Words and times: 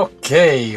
Ok, 0.00 0.30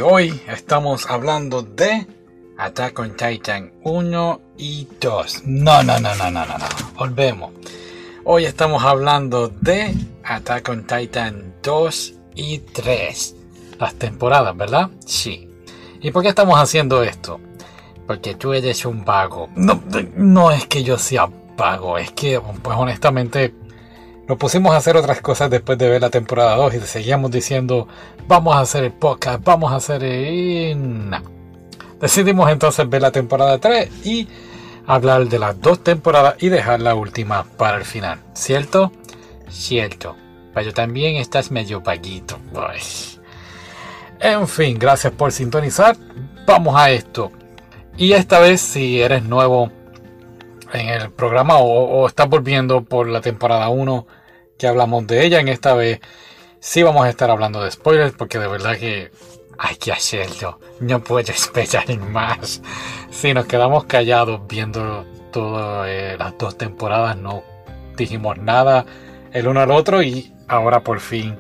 hoy 0.04 0.42
estamos 0.48 1.06
hablando 1.08 1.62
de 1.62 2.08
Attack 2.58 2.98
on 2.98 3.16
Titan 3.16 3.72
1 3.84 4.42
y 4.58 4.88
2. 5.00 5.44
No, 5.46 5.84
no, 5.84 6.00
no, 6.00 6.16
no, 6.16 6.32
no, 6.32 6.44
no, 6.44 6.58
no. 6.58 6.66
Volvemos. 6.98 7.52
Hoy 8.24 8.46
estamos 8.46 8.84
hablando 8.84 9.50
de 9.50 9.94
Attack 10.24 10.70
on 10.70 10.88
Titan 10.88 11.54
2 11.62 12.14
y 12.34 12.58
3. 12.74 13.36
Las 13.78 13.94
temporadas, 13.94 14.58
¿verdad? 14.58 14.90
Sí. 15.06 15.48
¿Y 16.02 16.10
por 16.10 16.24
qué 16.24 16.30
estamos 16.30 16.58
haciendo 16.58 17.04
esto? 17.04 17.40
Porque 18.08 18.34
tú 18.34 18.54
eres 18.54 18.86
un 18.86 19.06
vago. 19.06 19.50
No, 19.56 19.84
no 20.16 20.50
es 20.50 20.66
que 20.66 20.84
yo 20.84 20.98
sea 20.98 21.30
vago, 21.56 22.00
es 22.00 22.10
que, 22.14 22.42
pues 22.64 22.76
honestamente, 22.76 23.54
nos 24.32 24.38
pusimos 24.38 24.74
a 24.74 24.78
hacer 24.78 24.96
otras 24.96 25.20
cosas 25.20 25.50
después 25.50 25.78
de 25.78 25.90
ver 25.90 26.00
la 26.00 26.10
temporada 26.10 26.56
2 26.56 26.76
y 26.76 26.80
seguíamos 26.80 27.32
diciendo, 27.32 27.90
vamos 28.30 28.56
a 28.56 28.62
hacer 28.62 28.86
el 28.86 28.94
podcast, 28.94 29.44
vamos 29.44 29.74
a 29.74 29.76
hacer 29.76 30.06
el... 30.06 31.12
Decidimos 32.00 32.50
entonces 32.50 32.90
ver 32.90 33.02
la 33.02 33.12
temporada 33.12 33.58
3 33.58 34.06
y 34.06 34.30
hablar 34.88 35.28
de 35.28 35.38
las 35.38 35.60
dos 35.60 35.84
temporadas 35.84 36.36
y 36.40 36.48
dejar 36.48 36.80
la 36.80 36.96
última 36.96 37.44
para 37.44 37.76
el 37.76 37.84
final. 37.84 38.20
¿Cierto? 38.34 38.94
Cierto. 39.50 40.16
Pero 40.54 40.72
también 40.72 41.18
estás 41.18 41.52
medio 41.52 41.82
vaguito. 41.82 42.40
En 44.22 44.48
fin, 44.48 44.80
gracias 44.80 45.12
por 45.12 45.34
sintonizar. 45.34 45.98
Vamos 46.48 46.78
a 46.78 46.90
esto. 46.90 47.34
Y 47.98 48.14
esta 48.14 48.40
vez 48.40 48.62
si 48.62 49.02
eres 49.02 49.24
nuevo 49.24 49.70
en 50.72 50.88
el 50.88 51.12
programa 51.12 51.58
o, 51.58 51.66
o 51.66 52.08
estás 52.08 52.30
volviendo 52.30 52.82
por 52.82 53.10
la 53.10 53.20
temporada 53.20 53.68
1 53.68 54.21
que 54.62 54.68
hablamos 54.68 55.08
de 55.08 55.26
ella. 55.26 55.40
En 55.40 55.48
esta 55.48 55.74
vez 55.74 56.00
sí 56.60 56.84
vamos 56.84 57.04
a 57.04 57.10
estar 57.10 57.32
hablando 57.32 57.64
de 57.64 57.72
spoilers 57.72 58.14
porque 58.14 58.38
de 58.38 58.48
verdad 58.48 58.78
que 58.78 59.12
hay 59.58 59.76
que 59.78 59.92
hacerlo. 59.92 60.60
No 60.80 61.04
puedo 61.04 61.32
esperar 61.34 61.98
más. 61.98 62.62
Si 63.10 63.34
nos 63.34 63.48
quedamos 63.48 63.86
callados 63.86 64.42
viendo 64.48 65.04
todas 65.32 65.88
eh, 65.90 66.16
las 66.18 66.38
dos 66.38 66.60
temporadas, 66.60 67.18
no 67.18 67.42
dijimos 67.98 68.38
nada 68.38 68.86
el 69.34 69.48
uno 69.48 69.62
al 69.62 69.72
otro 69.72 70.04
y 70.04 70.32
ahora 70.48 70.82
por 70.82 71.00
fin 71.00 71.36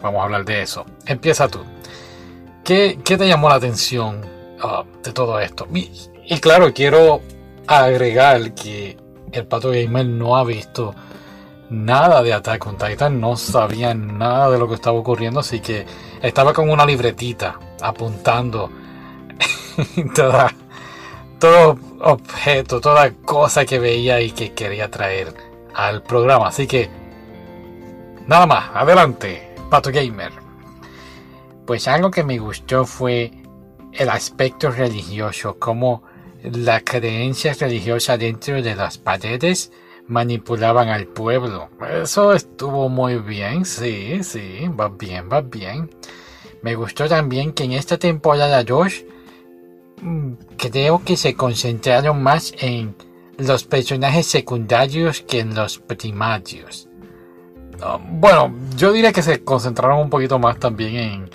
vamos 0.00 0.22
a 0.22 0.24
hablar 0.24 0.46
de 0.46 0.62
eso. 0.62 0.86
Empieza 1.04 1.48
tú. 1.48 1.60
¿Qué, 2.64 2.98
te 3.04 3.28
llamó 3.28 3.50
la 3.50 3.56
atención 3.56 4.24
ah, 4.62 4.84
de 5.02 5.12
todo 5.12 5.38
esto? 5.40 5.68
Y, 5.74 5.90
y, 6.24 6.38
claro, 6.38 6.72
quiero 6.72 7.20
agregar 7.66 8.54
que 8.54 8.96
el 9.30 9.46
Pato 9.46 9.70
Gamer 9.70 10.06
no 10.06 10.36
ha 10.38 10.44
visto 10.44 10.94
nada 11.72 12.22
de 12.22 12.32
Attack 12.32 12.66
on 12.66 12.76
Titan, 12.76 13.20
no 13.20 13.36
sabía 13.36 13.94
nada 13.94 14.50
de 14.50 14.58
lo 14.58 14.68
que 14.68 14.74
estaba 14.74 14.98
ocurriendo, 14.98 15.40
así 15.40 15.60
que 15.60 15.86
estaba 16.20 16.52
con 16.52 16.70
una 16.70 16.84
libretita 16.84 17.58
apuntando 17.80 18.70
todo 21.38 21.78
objeto, 22.00 22.80
toda 22.80 23.10
cosa 23.12 23.64
que 23.64 23.78
veía 23.78 24.20
y 24.20 24.32
que 24.32 24.52
quería 24.52 24.90
traer 24.90 25.34
al 25.74 26.02
programa. 26.02 26.48
Así 26.48 26.66
que, 26.66 26.90
nada 28.26 28.46
más, 28.46 28.70
adelante, 28.74 29.54
Pato 29.70 29.90
Gamer. 29.90 30.32
Pues 31.66 31.88
algo 31.88 32.10
que 32.10 32.22
me 32.22 32.38
gustó 32.38 32.84
fue 32.84 33.32
el 33.92 34.10
aspecto 34.10 34.70
religioso, 34.70 35.58
como 35.58 36.02
la 36.42 36.80
creencia 36.80 37.54
religiosa 37.54 38.18
dentro 38.18 38.60
de 38.60 38.74
las 38.74 38.98
paredes 38.98 39.72
manipulaban 40.08 40.88
al 40.88 41.06
pueblo. 41.06 41.70
Eso 42.02 42.32
estuvo 42.32 42.88
muy 42.88 43.18
bien, 43.18 43.64
sí, 43.64 44.22
sí, 44.22 44.68
va 44.68 44.88
bien, 44.88 45.28
va 45.30 45.40
bien. 45.40 45.90
Me 46.62 46.74
gustó 46.74 47.08
también 47.08 47.52
que 47.52 47.64
en 47.64 47.72
esta 47.72 47.98
temporada 47.98 48.62
2 48.62 49.04
mm, 50.00 50.32
creo 50.56 51.02
que 51.04 51.16
se 51.16 51.34
concentraron 51.34 52.22
más 52.22 52.52
en 52.58 52.94
los 53.38 53.64
personajes 53.64 54.26
secundarios 54.26 55.22
que 55.22 55.40
en 55.40 55.54
los 55.54 55.78
primarios. 55.78 56.88
Ah, 57.80 57.98
bueno, 58.00 58.54
yo 58.76 58.92
diría 58.92 59.12
que 59.12 59.22
se 59.22 59.42
concentraron 59.42 59.98
un 59.98 60.10
poquito 60.10 60.38
más 60.38 60.58
también 60.58 60.96
en, 60.96 61.30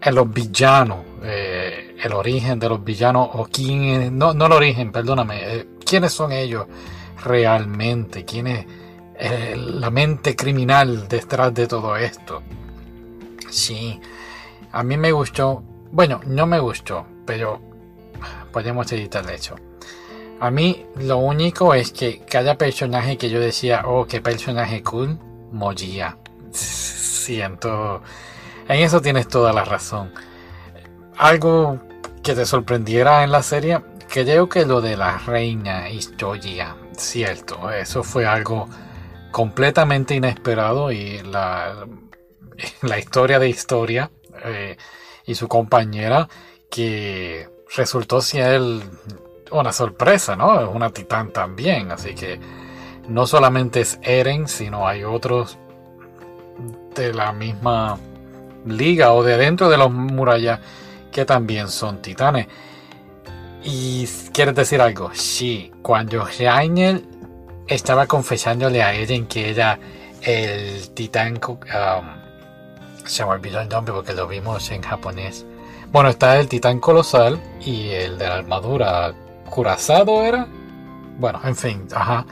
en 0.00 0.14
los 0.14 0.32
villanos, 0.32 0.98
eh, 1.24 1.96
el 2.00 2.12
origen 2.12 2.58
de 2.60 2.68
los 2.68 2.84
villanos, 2.84 3.30
o 3.32 3.48
quién, 3.50 4.16
no, 4.16 4.32
no 4.32 4.46
el 4.46 4.52
origen, 4.52 4.92
perdóname, 4.92 5.40
eh, 5.42 5.66
quiénes 5.84 6.12
son 6.12 6.30
ellos 6.30 6.66
realmente, 7.24 8.24
quién 8.24 8.46
es 8.46 8.66
eh, 9.18 9.56
la 9.56 9.90
mente 9.90 10.36
criminal 10.36 11.08
detrás 11.08 11.54
de 11.54 11.66
todo 11.66 11.96
esto. 11.96 12.42
Sí, 13.50 13.98
a 14.72 14.82
mí 14.82 14.96
me 14.96 15.12
gustó, 15.12 15.62
bueno, 15.90 16.20
no 16.26 16.46
me 16.46 16.58
gustó, 16.58 17.06
pero 17.24 17.60
podemos 18.52 18.90
editar 18.92 19.28
eso. 19.30 19.56
A 20.38 20.50
mí 20.50 20.84
lo 20.96 21.16
único 21.16 21.72
es 21.72 21.92
que 21.92 22.20
cada 22.20 22.58
personaje 22.58 23.16
que 23.16 23.30
yo 23.30 23.40
decía, 23.40 23.84
oh, 23.86 24.06
qué 24.06 24.20
personaje 24.20 24.82
cool, 24.82 25.18
moría. 25.50 26.18
Siento, 26.50 28.02
en 28.68 28.82
eso 28.82 29.00
tienes 29.00 29.28
toda 29.28 29.54
la 29.54 29.64
razón. 29.64 30.12
Algo 31.16 31.80
que 32.22 32.34
te 32.34 32.44
sorprendiera 32.44 33.24
en 33.24 33.32
la 33.32 33.42
serie, 33.42 33.80
creo 34.08 34.48
que 34.48 34.66
lo 34.66 34.82
de 34.82 34.98
la 34.98 35.16
reina 35.18 35.88
historia 35.88 36.76
cierto, 37.02 37.70
eso 37.70 38.02
fue 38.02 38.26
algo 38.26 38.68
completamente 39.30 40.14
inesperado 40.14 40.90
y 40.92 41.22
la, 41.22 41.86
historia 42.98 43.38
de 43.38 43.48
historia 43.48 44.10
eh, 44.44 44.76
y 45.26 45.34
su 45.34 45.48
compañera 45.48 46.28
que 46.70 47.48
resultó 47.76 48.20
ser 48.20 48.60
una 49.50 49.72
sorpresa, 49.72 50.36
¿no? 50.36 50.60
Es 50.60 50.68
una 50.74 50.90
titán 50.90 51.32
también, 51.32 51.90
así 51.92 52.14
que 52.14 52.40
no 53.08 53.26
solamente 53.26 53.80
es 53.80 53.98
Eren, 54.02 54.48
sino 54.48 54.86
hay 54.86 55.04
otros 55.04 55.58
de 56.94 57.12
la 57.12 57.32
misma 57.32 57.98
liga 58.64 59.12
o 59.12 59.22
de 59.22 59.36
dentro 59.36 59.68
de 59.68 59.76
los 59.76 59.90
murallas 59.90 60.60
que 61.12 61.24
también 61.24 61.68
son 61.68 62.02
titanes. 62.02 62.46
¿Y 63.68 64.06
quieres 64.32 64.54
decir 64.54 64.80
algo? 64.80 65.10
Sí, 65.12 65.72
cuando 65.82 66.24
Rainer 66.38 67.02
estaba 67.66 68.06
confesándole 68.06 68.80
a 68.80 68.94
Eren 68.94 69.26
que 69.26 69.50
era 69.50 69.76
el 70.22 70.88
titán... 70.90 71.40
Um, 71.48 72.06
se 73.04 73.24
me 73.24 73.30
olvidó 73.32 73.60
el 73.60 73.68
nombre 73.68 73.92
porque 73.92 74.12
lo 74.12 74.28
vimos 74.28 74.70
en 74.70 74.82
japonés. 74.82 75.44
Bueno, 75.90 76.10
está 76.10 76.38
el 76.38 76.46
titán 76.46 76.78
colosal 76.78 77.40
y 77.60 77.88
el 77.88 78.18
de 78.18 78.28
la 78.28 78.36
armadura 78.36 79.12
curazado 79.50 80.22
era. 80.22 80.46
Bueno, 81.18 81.40
en 81.42 81.56
fin, 81.56 81.88
ajá. 81.92 82.24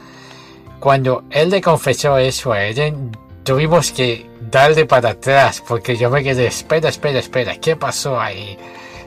Cuando 0.79 1.25
él 1.31 1.49
le 1.49 1.61
confesó 1.61 2.17
eso 2.17 2.53
a 2.53 2.63
Eren, 2.63 3.11
tuvimos 3.43 3.91
que 3.91 4.29
darle 4.39 4.85
para 4.85 5.09
atrás 5.09 5.61
porque 5.67 5.97
yo 5.97 6.09
me 6.09 6.23
quedé, 6.23 6.47
espera, 6.47 6.87
espera, 6.87 7.19
espera, 7.19 7.57
¿qué 7.57 7.75
pasó 7.75 8.19
ahí? 8.21 8.57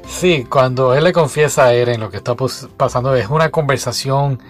Sí, 0.09 0.45
cuando 0.49 0.95
él 0.95 1.05
le 1.05 1.13
confiesa 1.13 1.67
a 1.67 1.75
Eren 1.75 2.01
lo 2.01 2.11
que 2.11 2.17
está 2.17 2.35
pasando 2.77 3.15
es 3.15 3.29
una 3.29 3.51
conversación. 3.51 4.41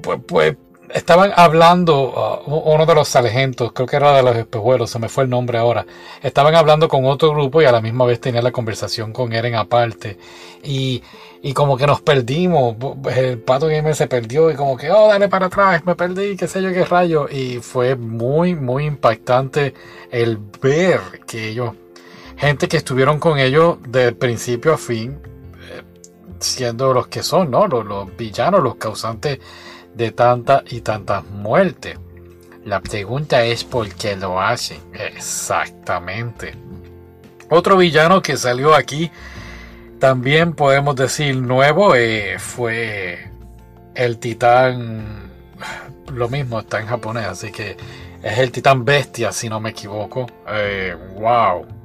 Pues, 0.00 0.18
pues 0.26 0.56
estaban 0.94 1.32
hablando, 1.36 2.40
uh, 2.46 2.72
uno 2.72 2.86
de 2.86 2.94
los 2.94 3.08
sargentos, 3.08 3.72
creo 3.72 3.86
que 3.86 3.96
era 3.96 4.12
de 4.12 4.22
los 4.22 4.36
espejuelos, 4.36 4.88
se 4.90 4.98
me 4.98 5.08
fue 5.08 5.24
el 5.24 5.30
nombre 5.30 5.58
ahora. 5.58 5.84
Estaban 6.22 6.54
hablando 6.54 6.88
con 6.88 7.04
otro 7.04 7.30
grupo 7.32 7.60
y 7.60 7.66
a 7.66 7.72
la 7.72 7.80
misma 7.80 8.06
vez 8.06 8.20
tenía 8.20 8.40
la 8.40 8.52
conversación 8.52 9.12
con 9.12 9.32
Eren 9.32 9.56
aparte. 9.56 10.16
Y, 10.62 11.02
y 11.42 11.52
como 11.52 11.76
que 11.76 11.86
nos 11.86 12.00
perdimos. 12.00 12.76
El 13.14 13.38
pato 13.40 13.66
gamer 13.66 13.94
se 13.94 14.06
perdió 14.06 14.50
y 14.50 14.54
como 14.54 14.76
que, 14.76 14.90
oh, 14.90 15.08
dale 15.08 15.28
para 15.28 15.46
atrás, 15.46 15.84
me 15.84 15.94
perdí, 15.94 16.36
qué 16.36 16.48
sé 16.48 16.62
yo, 16.62 16.72
qué 16.72 16.84
rayo. 16.84 17.28
Y 17.30 17.58
fue 17.58 17.96
muy, 17.96 18.54
muy 18.54 18.86
impactante 18.86 19.74
el 20.10 20.38
ver 20.62 21.00
que 21.26 21.48
ellos 21.48 21.74
gente 22.40 22.68
que 22.68 22.78
estuvieron 22.78 23.20
con 23.20 23.38
ellos 23.38 23.76
de 23.86 24.12
principio 24.12 24.72
a 24.72 24.78
fin, 24.78 25.20
eh, 25.70 25.82
siendo 26.38 26.94
los 26.94 27.06
que 27.08 27.22
son, 27.22 27.50
¿no? 27.50 27.66
Los, 27.66 28.16
villanos, 28.16 28.62
los 28.62 28.76
causantes 28.76 29.40
de 29.94 30.10
tantas 30.12 30.62
y 30.72 30.80
tantas 30.80 31.22
muertes. 31.26 31.98
La 32.64 32.80
pregunta 32.80 33.44
es 33.44 33.62
por 33.62 33.86
qué 33.90 34.16
lo 34.16 34.40
hacen. 34.40 34.80
Exactamente. 34.94 36.54
Otro 37.50 37.76
villano 37.76 38.22
que 38.22 38.38
salió 38.38 38.74
aquí, 38.74 39.10
también 39.98 40.54
podemos 40.54 40.96
decir 40.96 41.36
nuevo, 41.36 41.94
eh, 41.94 42.38
fue 42.38 43.30
el 43.94 44.18
titán. 44.18 45.30
Lo 46.10 46.28
mismo 46.30 46.60
está 46.60 46.80
en 46.80 46.86
japonés, 46.86 47.26
así 47.26 47.52
que 47.52 47.76
es 48.22 48.38
el 48.38 48.50
titán 48.50 48.82
bestia, 48.86 49.30
si 49.30 49.50
no 49.50 49.60
me 49.60 49.70
equivoco. 49.70 50.26
Eh, 50.48 50.96
wow 51.18 51.79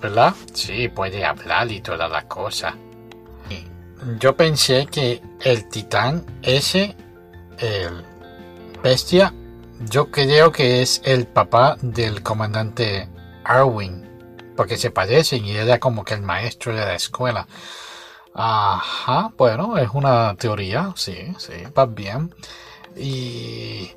¿verdad? 0.00 0.34
Sí, 0.52 0.88
puede 0.88 1.24
hablar 1.24 1.70
y 1.70 1.80
todas 1.80 2.10
las 2.10 2.24
cosas. 2.24 2.74
Yo 4.20 4.36
pensé 4.36 4.86
que 4.86 5.20
el 5.42 5.68
titán 5.68 6.24
ese, 6.42 6.94
el 7.58 8.04
bestia, 8.82 9.34
yo 9.90 10.10
creo 10.10 10.52
que 10.52 10.82
es 10.82 11.02
el 11.04 11.26
papá 11.26 11.76
del 11.82 12.22
comandante 12.22 13.08
Arwin. 13.44 14.06
porque 14.56 14.76
se 14.76 14.90
parecen 14.90 15.44
y 15.44 15.56
ella 15.56 15.78
como 15.78 16.04
que 16.04 16.14
el 16.14 16.22
maestro 16.22 16.74
de 16.74 16.84
la 16.84 16.94
escuela. 16.94 17.46
Ajá, 18.34 19.32
bueno, 19.36 19.76
es 19.78 19.88
una 19.92 20.34
teoría, 20.36 20.92
sí, 20.96 21.32
sí, 21.38 21.54
va 21.76 21.86
bien. 21.86 22.34
Y 22.96 23.90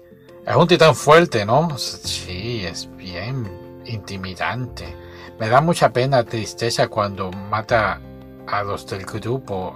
es 0.45 0.55
un 0.55 0.67
titán 0.67 0.95
fuerte, 0.95 1.45
¿no? 1.45 1.77
Sí, 1.77 2.63
es 2.65 2.89
bien 2.95 3.81
intimidante. 3.85 4.95
Me 5.41 5.49
da 5.49 5.59
mucha 5.59 5.91
pena, 5.91 6.23
tristeza 6.23 6.87
cuando 6.87 7.31
mata 7.31 7.99
a 8.45 8.61
los 8.61 8.85
del 8.85 9.03
grupo 9.07 9.73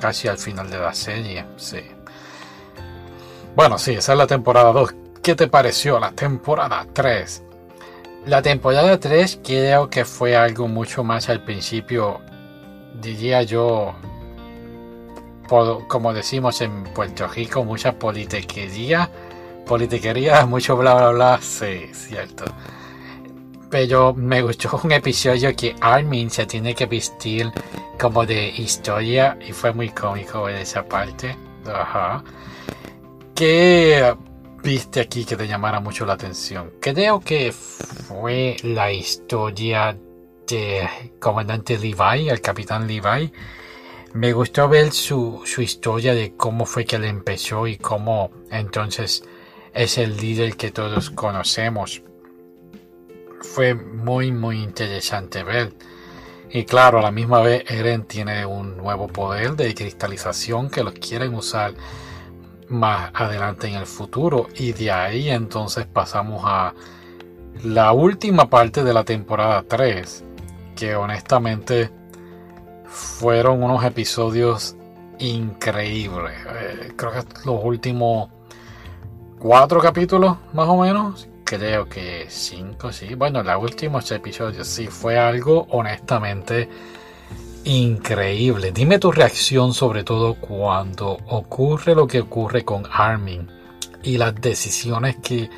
casi 0.00 0.28
al 0.28 0.38
final 0.38 0.70
de 0.70 0.78
la 0.78 0.94
serie, 0.94 1.44
sí. 1.56 1.80
Bueno, 3.56 3.78
sí, 3.78 3.94
esa 3.94 4.12
es 4.12 4.18
la 4.18 4.28
temporada 4.28 4.70
2. 4.70 4.94
¿Qué 5.20 5.34
te 5.34 5.48
pareció 5.48 5.98
la 5.98 6.12
temporada 6.12 6.86
3? 6.92 7.42
La 8.26 8.42
temporada 8.42 9.00
3 9.00 9.40
creo 9.42 9.90
que 9.90 10.04
fue 10.04 10.36
algo 10.36 10.68
mucho 10.68 11.02
más 11.02 11.28
al 11.30 11.42
principio, 11.42 12.20
diría 13.00 13.42
yo, 13.42 13.92
como 15.48 16.12
decimos 16.12 16.60
en 16.60 16.84
Puerto 16.84 17.26
Rico, 17.26 17.64
mucha 17.64 17.98
politiquería, 17.98 19.10
politiquería, 19.66 20.46
mucho 20.46 20.76
bla 20.76 20.94
bla 20.94 21.10
bla, 21.10 21.38
sí, 21.42 21.90
cierto. 21.92 22.44
Pero 23.70 24.14
me 24.14 24.42
gustó 24.42 24.80
un 24.84 24.92
episodio 24.92 25.54
que 25.56 25.74
Armin 25.80 26.30
se 26.30 26.46
tiene 26.46 26.74
que 26.74 26.86
vestir 26.86 27.50
como 27.98 28.24
de 28.24 28.48
historia 28.48 29.38
y 29.46 29.52
fue 29.52 29.72
muy 29.72 29.90
cómico 29.90 30.48
en 30.48 30.56
esa 30.56 30.84
parte. 30.84 31.36
Ajá. 31.66 32.22
Que 33.34 34.14
viste 34.62 35.00
aquí 35.00 35.24
que 35.24 35.36
te 35.36 35.46
llamara 35.46 35.80
mucho 35.80 36.04
la 36.04 36.14
atención? 36.14 36.72
Creo 36.80 37.20
que 37.20 37.52
fue 37.52 38.56
la 38.62 38.92
historia 38.92 39.96
de 40.46 40.88
comandante 41.20 41.78
Levi, 41.78 42.28
el 42.28 42.40
capitán 42.40 42.86
Levi. 42.86 43.32
Me 44.14 44.32
gustó 44.32 44.68
ver 44.68 44.92
su, 44.92 45.42
su 45.44 45.60
historia 45.62 46.14
de 46.14 46.34
cómo 46.36 46.66
fue 46.66 46.84
que 46.84 46.96
él 46.96 47.04
empezó 47.04 47.66
y 47.66 47.76
cómo 47.76 48.30
entonces 48.50 49.22
es 49.74 49.98
el 49.98 50.16
líder 50.16 50.56
que 50.56 50.70
todos 50.70 51.10
conocemos. 51.10 52.02
Fue 53.54 53.74
muy 53.74 54.32
muy 54.32 54.62
interesante 54.62 55.42
ver. 55.42 55.72
Y 56.50 56.64
claro, 56.64 56.98
a 56.98 57.02
la 57.02 57.10
misma 57.10 57.40
vez 57.40 57.64
Eren 57.70 58.04
tiene 58.04 58.46
un 58.46 58.76
nuevo 58.76 59.08
poder 59.08 59.56
de 59.56 59.74
cristalización 59.74 60.70
que 60.70 60.84
lo 60.84 60.92
quieren 60.92 61.34
usar 61.34 61.74
más 62.68 63.10
adelante 63.14 63.68
en 63.68 63.74
el 63.74 63.86
futuro. 63.86 64.48
Y 64.54 64.72
de 64.72 64.90
ahí 64.90 65.28
entonces 65.28 65.86
pasamos 65.86 66.42
a 66.44 66.74
la 67.64 67.92
última 67.92 68.48
parte 68.48 68.84
de 68.84 68.92
la 68.94 69.04
temporada 69.04 69.64
3, 69.66 70.24
que 70.74 70.94
honestamente 70.94 71.90
fueron 72.86 73.62
unos 73.62 73.84
episodios 73.84 74.76
increíbles. 75.18 76.34
Eh, 76.48 76.92
creo 76.96 77.12
que 77.12 77.24
los 77.44 77.60
últimos 77.64 78.30
cuatro 79.38 79.80
capítulos, 79.80 80.36
más 80.52 80.68
o 80.68 80.78
menos. 80.78 81.28
Creo 81.46 81.88
que 81.88 82.26
cinco, 82.28 82.90
sí. 82.90 83.14
Bueno, 83.14 83.40
los 83.40 83.62
últimos 83.62 84.10
episodios 84.10 84.66
sí 84.66 84.88
fue 84.88 85.16
algo 85.16 85.68
honestamente 85.70 86.68
increíble. 87.62 88.72
Dime 88.72 88.98
tu 88.98 89.12
reacción 89.12 89.72
sobre 89.72 90.02
todo 90.02 90.34
cuando 90.34 91.16
ocurre 91.28 91.94
lo 91.94 92.04
que 92.08 92.22
ocurre 92.22 92.64
con 92.64 92.82
Armin 92.90 93.48
y 94.02 94.18
las 94.18 94.34
decisiones 94.34 95.18
que 95.22 95.48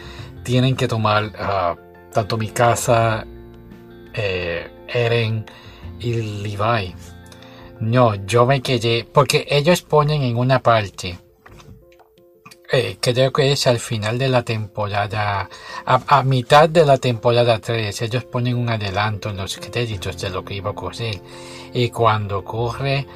tienen 0.42 0.76
que 0.76 0.88
tomar 0.88 1.32
ah, 1.38 1.74
tanto 2.12 2.36
mi 2.36 2.48
casa, 2.48 3.26
eh, 4.12 4.70
Eren 4.88 5.46
y 6.00 6.12
Levi. 6.42 6.94
No, 7.80 8.14
yo 8.26 8.44
me 8.44 8.60
quedé 8.60 9.08
porque 9.10 9.46
ellos 9.48 9.80
ponen 9.80 10.20
en 10.20 10.36
una 10.36 10.62
parte 10.62 11.18
eh, 12.70 12.98
creo 13.00 13.32
que 13.32 13.52
es 13.52 13.66
al 13.66 13.78
final 13.78 14.18
de 14.18 14.28
la 14.28 14.42
temporada, 14.42 15.48
a, 15.86 16.22
mitad 16.22 16.68
de 16.68 16.84
la 16.84 16.98
temporada 16.98 17.58
3, 17.58 18.02
ellos 18.02 18.24
ponen 18.24 18.58
un 18.58 18.68
adelanto 18.68 19.30
en 19.30 19.38
los 19.38 19.56
créditos 19.56 20.20
de 20.20 20.28
lo 20.28 20.44
que 20.44 20.54
iba 20.54 20.68
a 20.68 20.72
ocurrir. 20.72 21.22
Y 21.72 21.88
cuando 21.88 22.40
ocurre, 22.40 23.06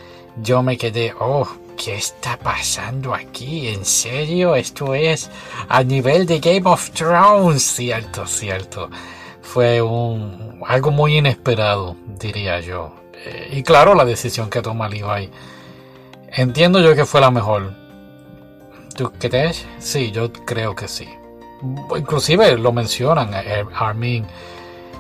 yo 0.40 0.62
me 0.62 0.78
quedé, 0.78 1.12
oh, 1.20 1.46
¿qué 1.76 1.96
está 1.96 2.38
pasando 2.38 3.14
aquí? 3.14 3.69
¿En 3.69 3.84
serio? 3.84 4.54
Esto 4.56 4.94
es 4.94 5.31
a 5.69 5.82
nivel 5.82 6.25
de 6.25 6.38
Game 6.40 6.62
of 6.64 6.90
Thrones. 6.93 7.62
Cierto, 7.62 8.26
cierto. 8.26 8.88
Fue 9.43 9.82
un, 9.82 10.62
algo 10.66 10.90
muy 10.90 11.19
inesperado, 11.19 11.94
diría 12.19 12.60
yo. 12.60 12.94
Eh, 13.12 13.50
y 13.52 13.62
claro, 13.62 13.94
la 13.94 14.06
decisión 14.06 14.49
que 14.49 14.62
toma 14.62 14.88
Levi. 14.88 15.31
Entiendo 16.28 16.81
yo 16.81 16.94
que 16.94 17.04
fue 17.04 17.20
la 17.20 17.31
mejor 17.31 17.81
¿Tú 18.94 19.10
crees? 19.18 19.66
Sí, 19.78 20.10
yo 20.10 20.32
creo 20.32 20.74
que 20.74 20.88
sí. 20.88 21.08
Inclusive 21.96 22.58
lo 22.58 22.72
mencionan, 22.72 23.32
eh, 23.34 23.64
Armin 23.74 24.26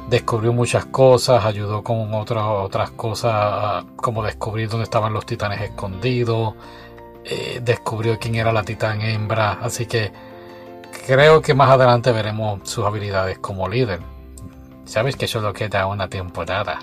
descubrió 0.08 0.52
muchas 0.52 0.86
cosas, 0.86 1.44
ayudó 1.44 1.82
con 1.82 2.12
otras 2.14 2.44
otras 2.44 2.90
cosas, 2.92 3.84
como 3.96 4.22
descubrir 4.22 4.68
dónde 4.68 4.84
estaban 4.84 5.12
los 5.12 5.26
titanes 5.26 5.60
escondidos, 5.60 6.54
eh, 7.24 7.60
descubrió 7.62 8.18
quién 8.18 8.36
era 8.36 8.52
la 8.52 8.62
titán 8.62 9.00
hembra, 9.00 9.52
así 9.60 9.86
que 9.86 10.12
creo 11.06 11.40
que 11.40 11.54
más 11.54 11.70
adelante 11.70 12.12
veremos 12.12 12.68
sus 12.68 12.84
habilidades 12.84 13.38
como 13.38 13.68
líder. 13.68 14.00
Sabes 14.84 15.16
que 15.16 15.26
solo 15.28 15.52
queda 15.52 15.86
una 15.86 16.08
temporada. 16.08 16.80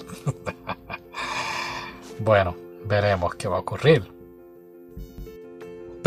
bueno, 2.20 2.56
veremos 2.86 3.36
qué 3.36 3.48
va 3.48 3.58
a 3.58 3.60
ocurrir. 3.60 4.19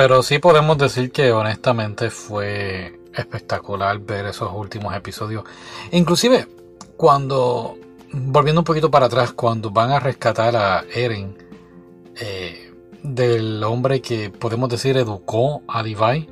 Pero 0.03 0.21
sí 0.25 0.41
podemos 0.41 0.77
decir 0.79 1.13
que 1.13 1.31
honestamente 1.31 2.11
fue 2.11 2.99
espectacular 3.15 4.01
ver 4.01 4.27
esos 4.27 4.51
últimos 4.53 4.97
episodios. 4.97 5.45
Inclusive 5.93 6.49
cuando, 6.97 7.79
volviendo 8.13 8.63
un 8.63 8.65
poquito 8.65 8.91
para 8.91 9.07
atrás, 9.07 9.33
cuando 9.33 9.71
van 9.71 9.93
a 9.93 10.01
rescatar 10.01 10.57
a 10.57 10.83
Eren 10.93 11.37
eh, 12.21 12.73
del 13.05 13.63
hombre 13.63 14.03
que 14.03 14.31
podemos 14.31 14.69
decir 14.71 14.97
educó 14.97 15.63
a 15.69 15.85
Levi, 15.85 16.29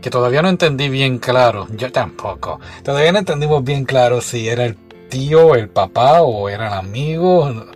que 0.00 0.10
todavía 0.10 0.40
no 0.40 0.48
entendí 0.48 0.88
bien 0.88 1.18
claro, 1.18 1.66
yo 1.72 1.90
tampoco, 1.90 2.60
todavía 2.84 3.10
no 3.10 3.18
entendimos 3.18 3.64
bien 3.64 3.84
claro 3.84 4.20
si 4.20 4.48
era 4.48 4.64
el 4.64 4.76
tío, 5.08 5.56
el 5.56 5.68
papá 5.68 6.22
o 6.22 6.48
eran 6.48 6.72
amigos. 6.72 7.66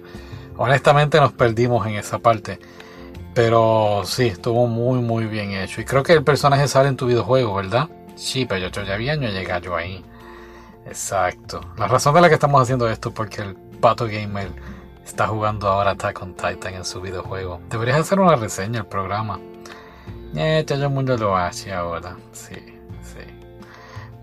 Honestamente 0.57 1.19
nos 1.19 1.33
perdimos 1.33 1.85
en 1.89 1.97
esa 1.97 2.21
parte. 2.21 2.61
Pero 3.35 4.03
sí, 4.05 4.27
estuvo 4.27 4.67
muy 4.67 5.01
muy 5.01 5.27
bien 5.27 5.53
hecho. 5.53 5.81
Y 5.81 5.85
creo 5.85 6.03
que 6.03 6.13
el 6.13 6.25
personaje 6.25 6.69
sale 6.69 6.89
en 6.89 6.97
tu 6.97 7.07
videojuego, 7.07 7.55
¿verdad? 7.55 7.89
Sí, 8.15 8.45
pero 8.45 8.61
yo 8.61 8.71
todavía 8.71 9.17
no 9.17 9.27
he 9.27 9.33
llegado 9.33 9.75
ahí. 9.75 10.05
Exacto. 10.87 11.61
La 11.77 11.87
razón 11.87 12.15
de 12.15 12.21
la 12.21 12.29
que 12.29 12.35
estamos 12.35 12.61
haciendo 12.61 12.89
esto 12.89 13.09
es 13.09 13.15
porque 13.15 13.43
el 13.43 13.55
Pato 13.55 14.07
Gamer 14.07 14.51
está 15.05 15.27
jugando 15.29 15.69
ahora 15.69 15.93
Attack 15.93 16.23
on 16.23 16.35
Titan 16.35 16.75
en 16.75 16.85
su 16.85 17.01
videojuego. 17.01 17.61
Deberías 17.71 18.01
hacer 18.01 18.21
una 18.21 18.37
reseña 18.37 18.81
al 18.81 18.87
programa. 18.87 19.41
Eh, 20.35 20.65
todo 20.67 20.85
el 20.85 20.91
mundo 20.91 21.17
lo 21.17 21.37
hace 21.37 21.73
ahora. 21.73 22.17
Sí, 22.33 22.57
sí. 23.03 23.25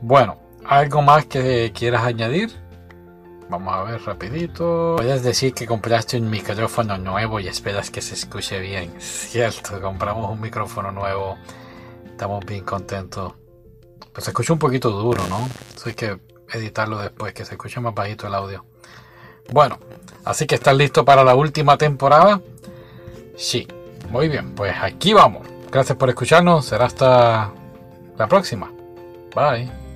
Bueno, 0.02 0.38
¿algo 0.66 1.02
más 1.02 1.26
que 1.26 1.72
quieras 1.74 2.04
añadir? 2.04 2.52
Vamos 3.50 3.74
a 3.74 3.84
ver 3.84 4.02
rapidito. 4.04 4.96
Puedes 4.98 5.24
decir 5.24 5.54
que 5.54 5.66
compraste 5.66 6.18
un 6.18 6.30
micrófono 6.30 6.98
nuevo 7.00 7.40
y 7.40 7.48
esperas 7.48 7.90
que 7.90 8.02
se 8.02 8.14
escuche 8.14 8.60
bien. 8.60 8.94
Cierto, 9.00 9.82
compramos 9.82 10.30
un 10.30 10.40
micrófono 10.40 10.92
nuevo. 10.92 11.38
Estamos 12.06 12.46
bien 12.46 12.64
contentos. 12.64 13.34
Pues 14.14 14.24
se 14.24 14.32
escucha 14.32 14.54
un 14.54 14.60
poquito 14.60 14.92
duro, 14.92 15.26
¿no? 15.28 15.48
hay 15.86 15.94
que 15.94 16.20
editarlo 16.52 17.00
después, 17.00 17.34
que 17.34 17.46
se 17.46 17.54
escuche 17.54 17.80
más 17.80 17.94
bajito 17.94 18.28
el 18.28 18.36
audio. 18.36 18.66
Bueno, 19.52 19.80
así 20.26 20.46
que 20.46 20.56
estás 20.56 20.76
listo 20.76 21.04
para 21.04 21.24
la 21.24 21.36
última 21.36 21.78
temporada. 21.78 22.42
Sí, 23.36 23.68
muy 24.10 24.28
bien, 24.28 24.54
pues 24.54 24.76
aquí 24.80 25.14
vamos. 25.14 25.48
Gracias 25.72 25.98
por 25.98 26.10
escucharnos. 26.10 26.66
Será 26.66 26.86
hasta 26.86 27.52
la 28.18 28.28
próxima. 28.28 28.72
Bye. 29.36 29.89